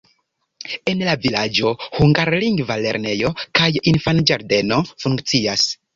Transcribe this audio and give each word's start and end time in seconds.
En 0.91 1.01
la 1.07 1.13
vilaĝo 1.25 1.73
hungarlingva 1.99 2.77
lernejo 2.85 3.33
kaj 3.61 3.69
infanĝardeno 3.93 4.81
funkcias. 5.05 5.69